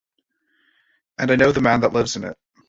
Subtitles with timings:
[1.19, 2.35] And I know the man that lives in it.